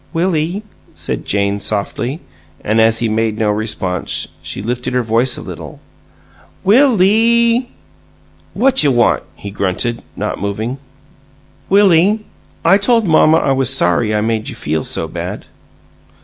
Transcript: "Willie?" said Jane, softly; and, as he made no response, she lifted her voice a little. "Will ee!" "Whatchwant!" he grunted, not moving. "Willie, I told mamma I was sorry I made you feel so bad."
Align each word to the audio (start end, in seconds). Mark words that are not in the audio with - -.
"Willie?" 0.13 0.63
said 0.95 1.25
Jane, 1.25 1.59
softly; 1.59 2.21
and, 2.63 2.81
as 2.81 2.97
he 2.97 3.07
made 3.07 3.37
no 3.37 3.51
response, 3.51 4.29
she 4.41 4.59
lifted 4.59 4.95
her 4.95 5.03
voice 5.03 5.37
a 5.37 5.43
little. 5.43 5.79
"Will 6.63 6.99
ee!" 7.03 7.69
"Whatchwant!" 8.55 9.21
he 9.35 9.51
grunted, 9.51 10.01
not 10.15 10.41
moving. 10.41 10.79
"Willie, 11.69 12.25
I 12.65 12.79
told 12.79 13.05
mamma 13.07 13.37
I 13.37 13.51
was 13.51 13.71
sorry 13.71 14.15
I 14.15 14.21
made 14.21 14.49
you 14.49 14.55
feel 14.55 14.83
so 14.85 15.07
bad." 15.07 15.45